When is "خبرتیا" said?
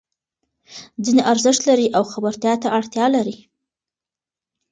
2.13-2.53